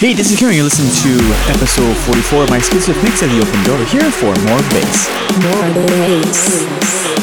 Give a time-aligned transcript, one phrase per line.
[0.00, 0.54] Hey, this is Kieran.
[0.54, 1.22] You're listening to
[1.52, 3.84] episode 44 of my exclusive mix at the Open Door.
[3.84, 5.10] Here for more bass.
[5.44, 7.19] More bass.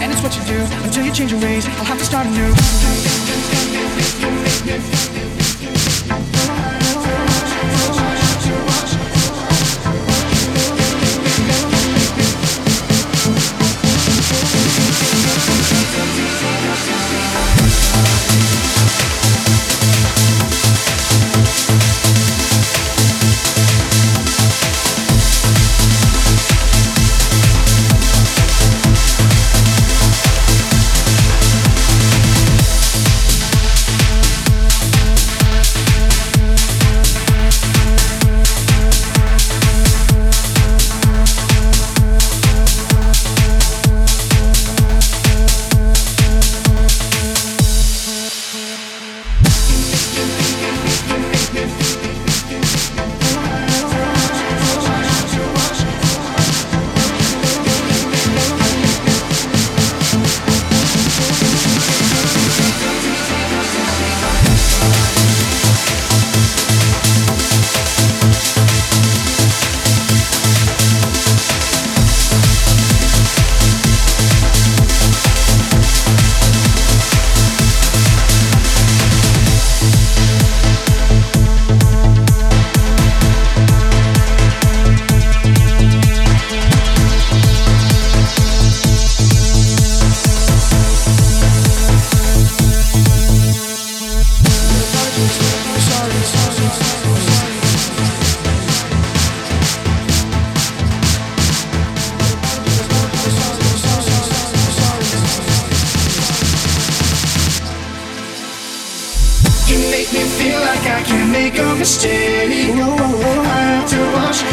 [0.00, 0.58] And it's what you do.
[0.84, 2.52] Until you change your ways, I'll have to start anew.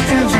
[0.02, 0.39] Oh,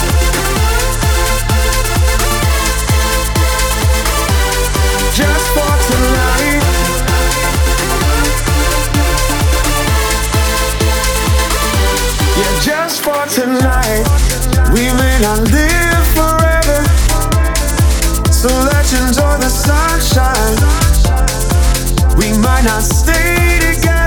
[13.51, 16.79] We may not live forever,
[18.31, 20.57] so let's enjoy the sunshine.
[22.17, 24.00] We might not stay together.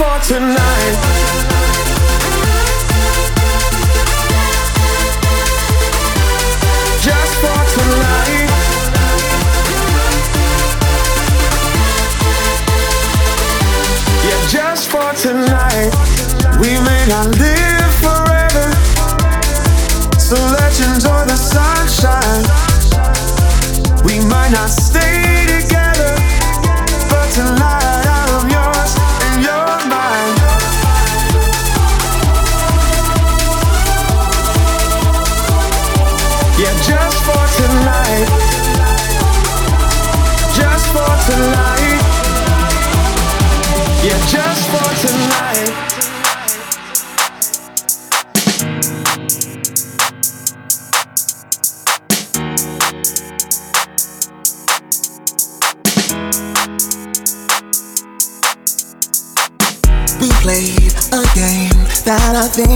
[0.00, 1.49] for tonight.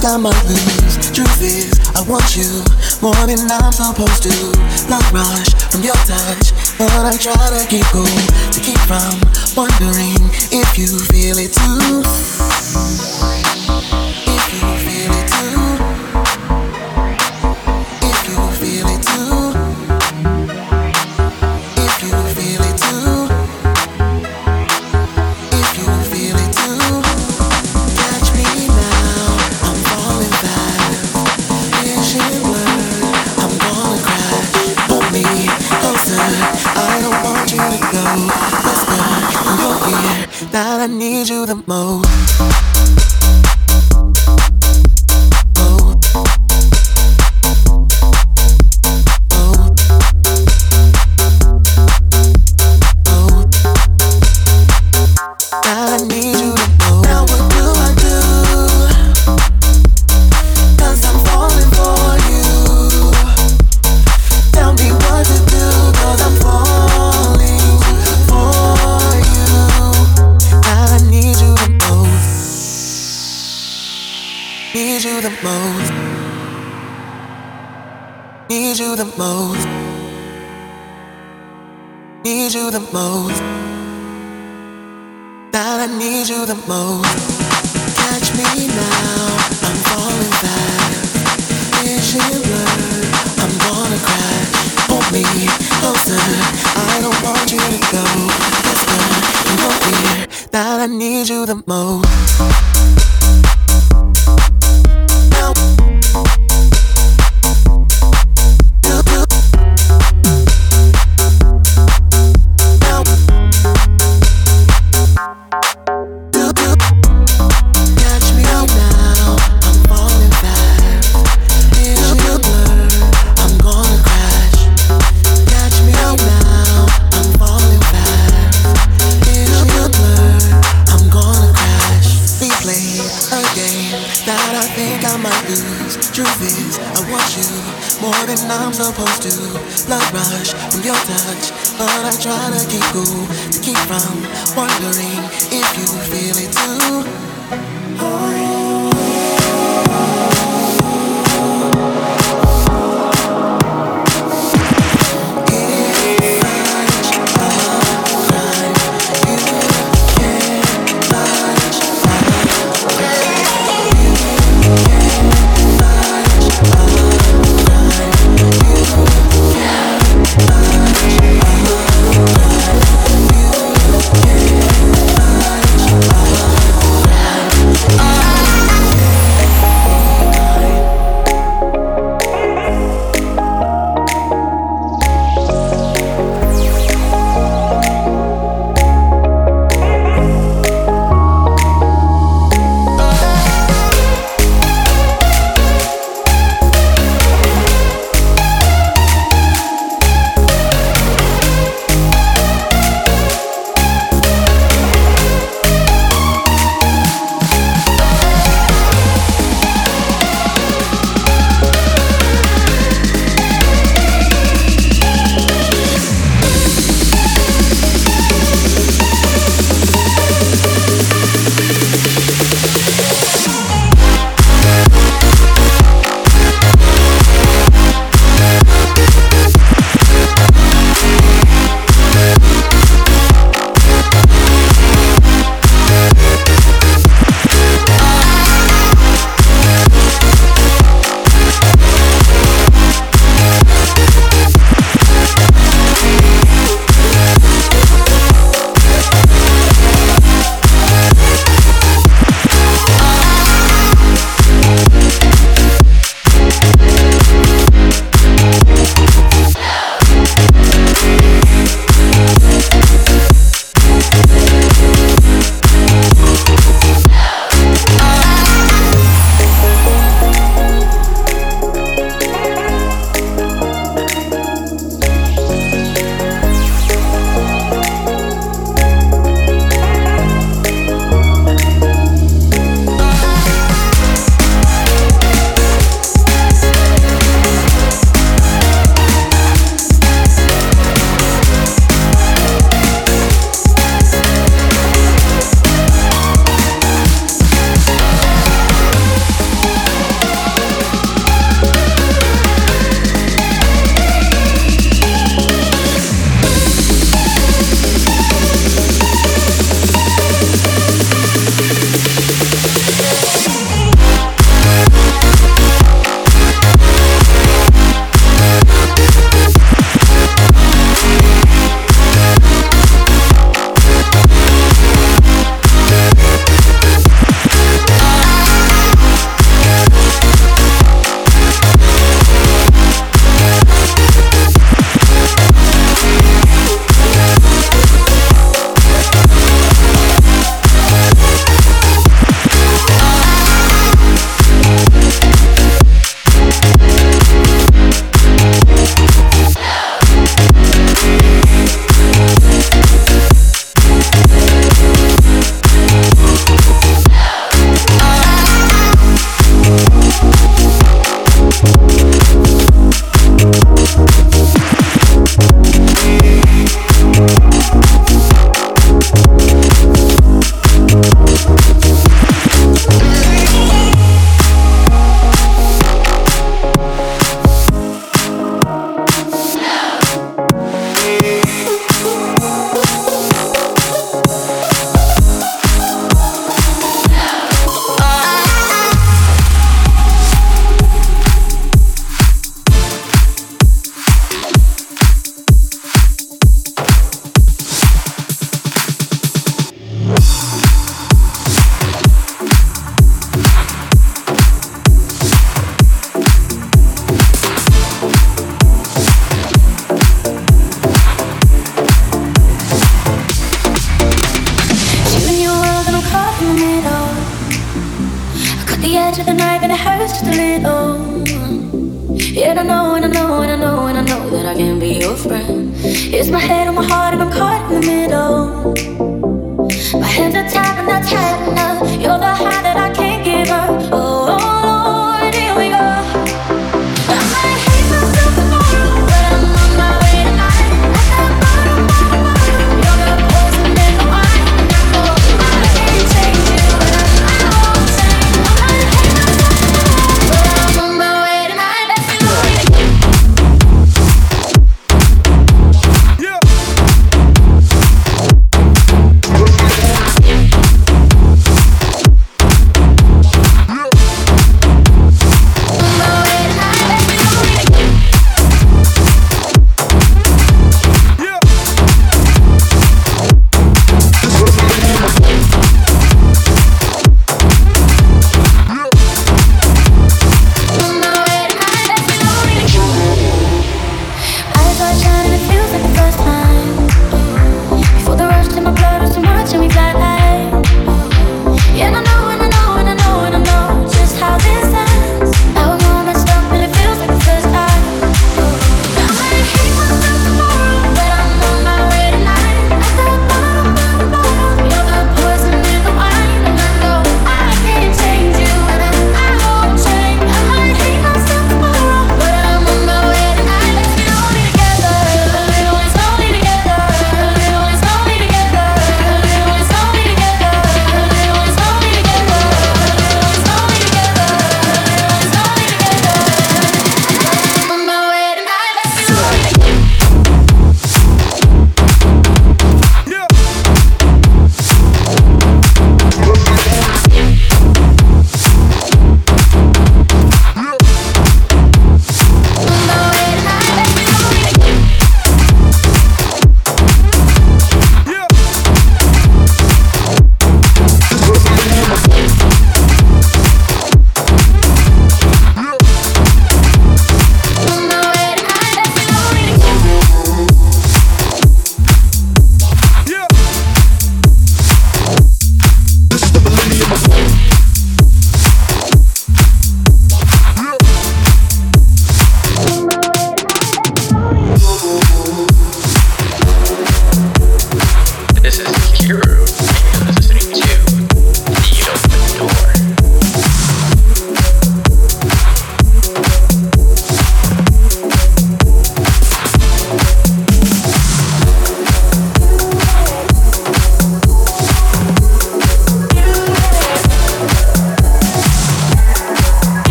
[0.00, 1.10] think I lose.
[1.12, 2.48] Truth is, I want you
[3.02, 4.32] more than I'm supposed to.
[4.88, 9.20] Blood rush from your touch, but I try to keep cool to keep from
[9.56, 9.99] wondering.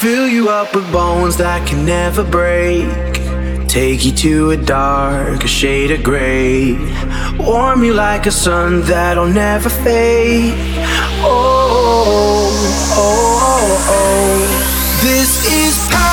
[0.00, 2.86] Fill you up with bones that can never break.
[3.68, 6.74] Take you to a darker shade of gray.
[7.36, 10.54] Warm you like a sun that'll never fade.
[11.24, 13.88] Oh, oh, oh, oh.
[13.90, 15.02] oh.
[15.02, 16.07] This is power.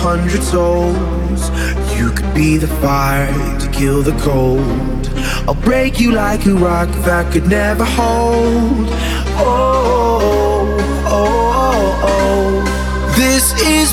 [0.00, 1.50] Hundred souls.
[1.94, 5.10] You could be the fire to kill the cold.
[5.46, 8.88] I'll break you like a rock that could never hold.
[9.36, 13.12] Oh, oh, oh, oh.
[13.18, 13.92] This is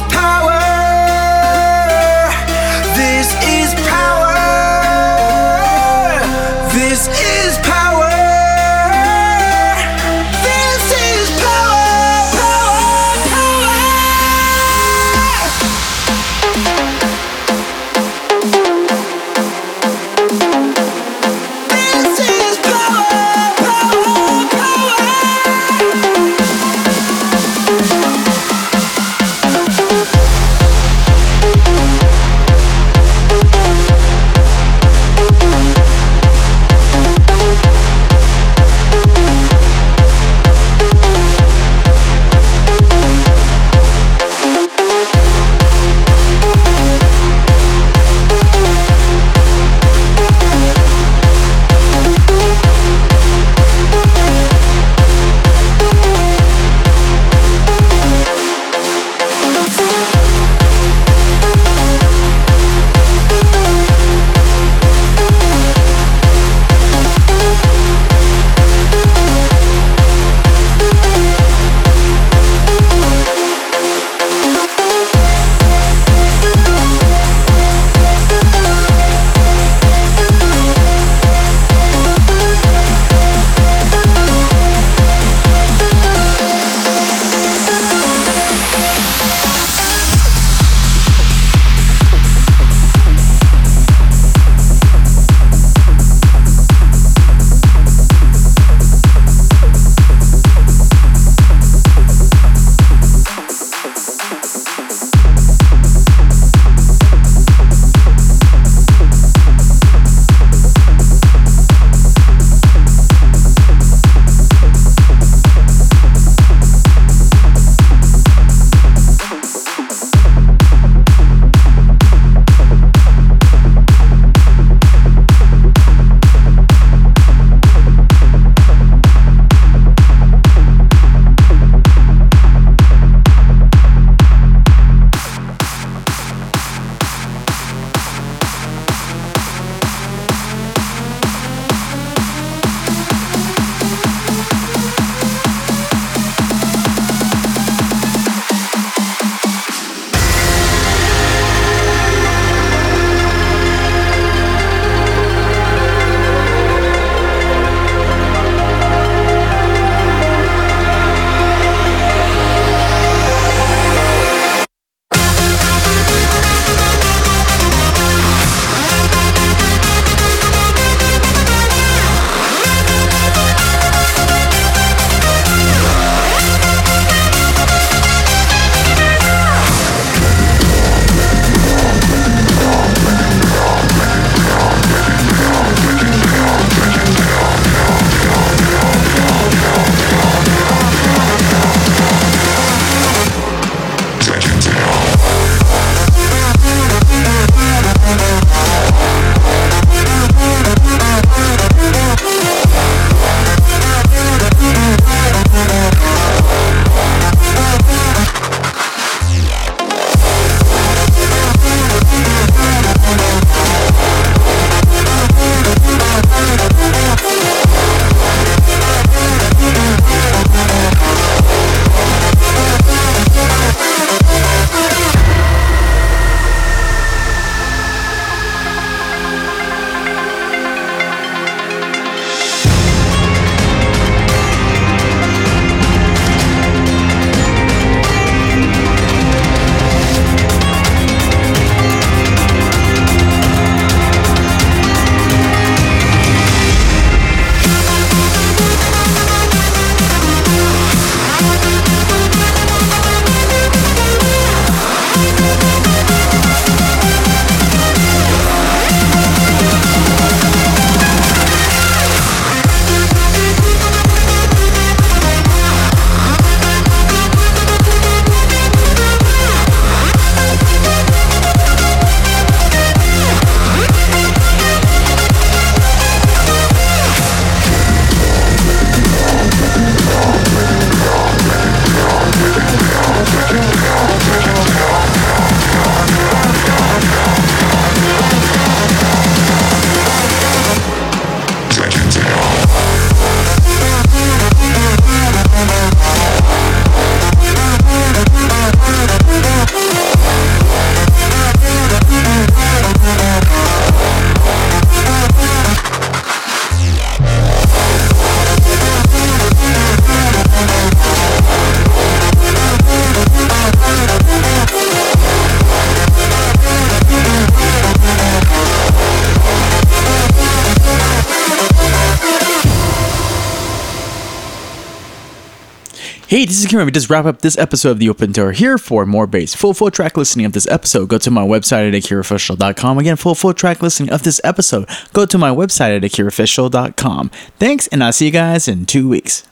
[326.48, 326.74] this is.
[326.74, 328.54] We just wrap up this episode of The Open Door.
[328.54, 329.56] Here for more bass.
[329.56, 332.98] Full, full track listening of this episode, go to my website at akiraofficial.com.
[332.98, 337.30] Again, full, full track listening of this episode, go to my website at akiraofficial.com.
[337.60, 339.48] Thanks, and I'll see you guys in two weeks.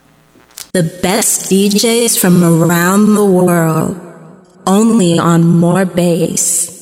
[0.73, 4.01] The best DJs from around the world.
[4.67, 6.74] Only on More Bass.